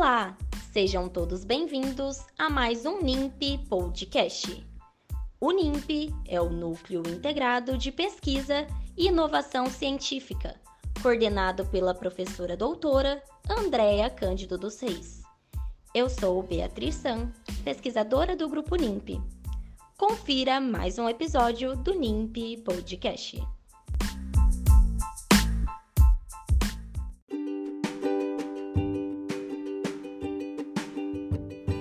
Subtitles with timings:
[0.00, 0.34] Olá,
[0.72, 4.66] sejam todos bem-vindos a mais um NIMP Podcast.
[5.38, 10.58] O NIMP é o Núcleo Integrado de Pesquisa e Inovação Científica,
[11.02, 15.20] coordenado pela professora doutora Andréa Cândido dos Reis.
[15.94, 17.30] Eu sou Beatriz San,
[17.62, 19.20] pesquisadora do Grupo NIMP.
[19.98, 23.38] Confira mais um episódio do NIMP Podcast.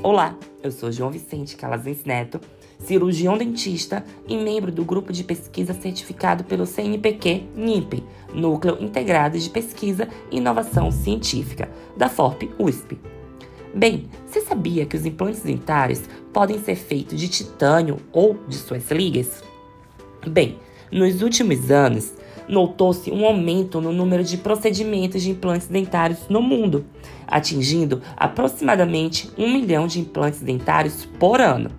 [0.01, 2.39] Olá, eu sou João Vicente Calazans Neto,
[2.79, 8.01] cirurgião dentista e membro do grupo de pesquisa certificado pelo CNPq NIP,
[8.33, 12.97] Núcleo Integrado de Pesquisa e Inovação Científica, da FORP USP.
[13.75, 18.89] Bem, você sabia que os implantes dentários podem ser feitos de titânio ou de suas
[18.91, 19.43] ligas?
[20.25, 22.13] Bem, nos últimos anos,
[22.49, 26.85] notou-se um aumento no número de procedimentos de implantes dentários no mundo,
[27.27, 31.69] atingindo aproximadamente um milhão de implantes dentários por ano.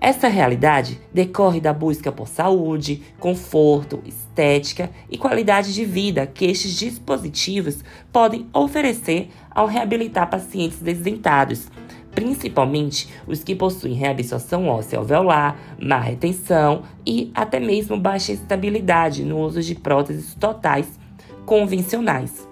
[0.00, 6.78] Essa realidade decorre da busca por saúde, conforto, estética e qualidade de vida que estes
[6.78, 11.68] dispositivos podem oferecer ao reabilitar pacientes desdentados,
[12.16, 19.38] principalmente os que possuem reabsorção óssea alveolar, má retenção e até mesmo baixa estabilidade no
[19.38, 20.98] uso de próteses totais
[21.44, 22.48] convencionais.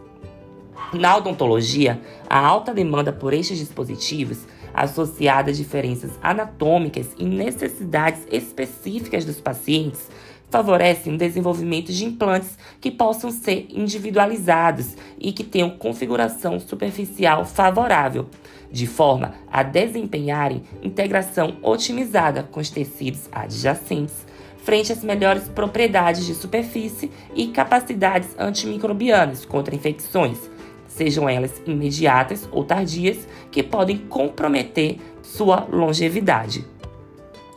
[0.93, 1.99] Na odontologia,
[2.29, 10.11] a alta demanda por estes dispositivos, associada a diferenças anatômicas e necessidades específicas dos pacientes,
[10.55, 18.29] favorecem o desenvolvimento de implantes que possam ser individualizados e que tenham configuração superficial favorável,
[18.71, 24.25] de forma a desempenharem integração otimizada com os tecidos adjacentes,
[24.59, 30.39] frente às melhores propriedades de superfície e capacidades antimicrobianas contra infecções,
[30.87, 36.65] sejam elas imediatas ou tardias, que podem comprometer sua longevidade.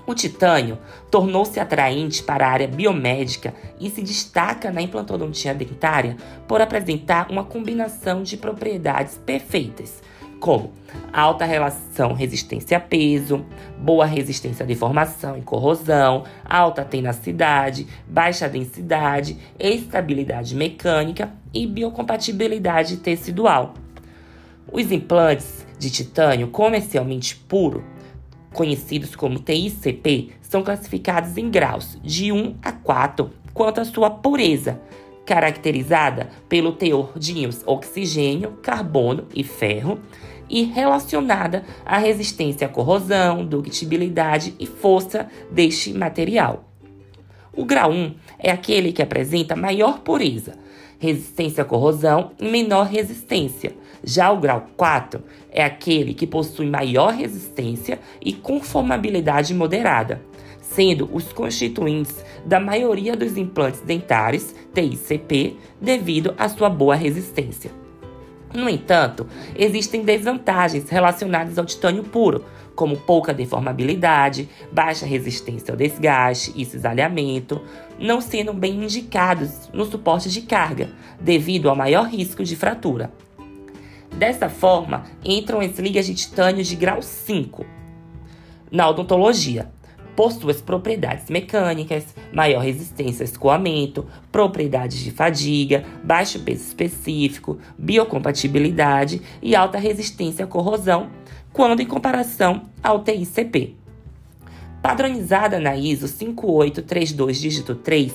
[0.08, 0.78] O titânio
[1.12, 6.16] tornou-se atraente para a área biomédica e se destaca na implantodontia dentária
[6.48, 10.02] por apresentar uma combinação de propriedades perfeitas,
[10.40, 10.72] como
[11.12, 13.46] alta relação resistência a peso,
[13.78, 23.74] boa resistência à deformação e corrosão, alta tenacidade, baixa densidade, estabilidade mecânica e biocompatibilidade tecidual.
[24.72, 27.84] Os implantes de titânio comercialmente puro
[28.58, 34.82] conhecidos como TICP, são classificados em graus de 1 a 4 quanto à sua pureza,
[35.28, 40.00] caracterizada pelo teor de íons oxigênio, carbono e ferro,
[40.50, 46.67] e relacionada à resistência à corrosão, ductibilidade e força deste material.
[47.58, 50.54] O grau 1 é aquele que apresenta maior pureza,
[51.00, 53.76] resistência à corrosão e menor resistência.
[54.04, 60.22] Já o grau 4 é aquele que possui maior resistência e conformabilidade moderada,
[60.62, 67.87] sendo os constituintes da maioria dos implantes dentários TICP devido à sua boa resistência.
[68.58, 72.44] No entanto, existem desvantagens relacionadas ao titânio puro,
[72.76, 77.62] como pouca deformabilidade, baixa resistência ao desgaste e cisalhamento,
[78.00, 80.90] não sendo bem indicados no suporte de carga,
[81.22, 83.12] devido ao maior risco de fratura.
[84.16, 87.64] Dessa forma, entram as ligas de titânio de grau 5
[88.72, 89.72] na odontologia,
[90.18, 99.22] por suas propriedades mecânicas, maior resistência ao escoamento, propriedades de fadiga, baixo peso específico, biocompatibilidade
[99.44, 101.12] e alta resistência à corrosão,
[101.54, 103.76] quando em comparação ao TICP.
[104.82, 108.12] Padronizada na ISO 5832 dígito 3,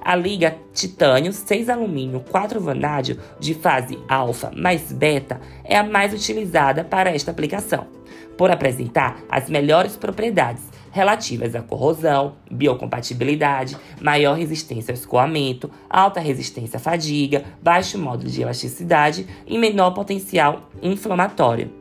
[0.00, 6.14] a liga titânio 6 alumínio 4 vanádio de fase alfa mais beta é a mais
[6.14, 7.88] utilizada para esta aplicação,
[8.36, 16.76] por apresentar as melhores propriedades relativas à corrosão, biocompatibilidade, maior resistência ao escoamento, alta resistência
[16.76, 21.72] à fadiga, baixo módulo de elasticidade e menor potencial inflamatório.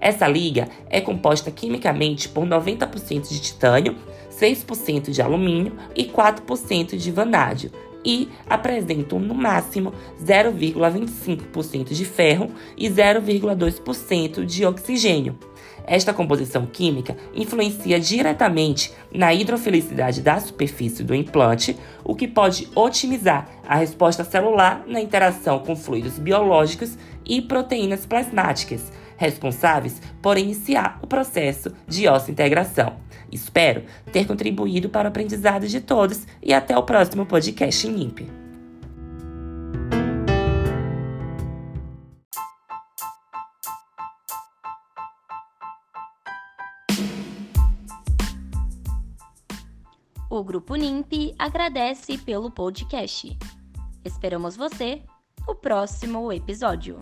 [0.00, 3.96] Essa liga é composta quimicamente por 90% de titânio,
[4.32, 7.70] 6% de alumínio e 4% de vanádio,
[8.02, 9.92] e apresentam no máximo
[10.24, 15.38] 0,25% de ferro e 0,2% de oxigênio.
[15.86, 23.48] Esta composição química influencia diretamente na hidrofilicidade da superfície do implante, o que pode otimizar
[23.66, 31.06] a resposta celular na interação com fluidos biológicos e proteínas plasmáticas, responsáveis por iniciar o
[31.06, 32.96] processo de integração.
[33.30, 38.39] Espero ter contribuído para o aprendizado de todos e até o próximo podcast NIMP.
[50.32, 53.36] O Grupo NIMP agradece pelo podcast.
[54.04, 55.02] Esperamos você
[55.44, 57.00] no próximo episódio.